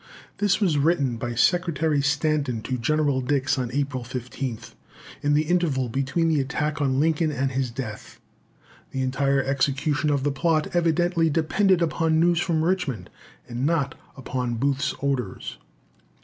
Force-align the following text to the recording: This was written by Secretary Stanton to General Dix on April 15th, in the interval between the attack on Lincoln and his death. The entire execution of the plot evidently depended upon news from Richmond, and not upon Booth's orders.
This 0.39 0.59
was 0.59 0.79
written 0.79 1.17
by 1.17 1.35
Secretary 1.35 2.01
Stanton 2.01 2.63
to 2.63 2.79
General 2.79 3.21
Dix 3.21 3.59
on 3.59 3.69
April 3.71 4.03
15th, 4.03 4.73
in 5.21 5.35
the 5.35 5.43
interval 5.43 5.89
between 5.89 6.27
the 6.27 6.41
attack 6.41 6.81
on 6.81 6.99
Lincoln 6.99 7.31
and 7.31 7.51
his 7.51 7.69
death. 7.69 8.19
The 8.89 9.03
entire 9.03 9.43
execution 9.43 10.09
of 10.09 10.23
the 10.23 10.31
plot 10.31 10.75
evidently 10.75 11.29
depended 11.29 11.83
upon 11.83 12.19
news 12.19 12.39
from 12.39 12.65
Richmond, 12.65 13.11
and 13.47 13.63
not 13.63 13.93
upon 14.17 14.55
Booth's 14.55 14.93
orders. 14.93 15.59